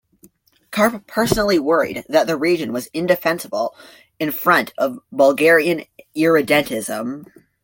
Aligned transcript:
Carp 0.71 1.05
personally 1.05 1.59
worried 1.59 2.03
that 2.09 2.25
the 2.25 2.35
region 2.35 2.73
was 2.73 2.87
indefensible 2.91 3.75
in 4.17 4.31
front 4.31 4.73
of 4.79 4.97
Bulgarian 5.11 5.83
irredentism. 6.15 7.27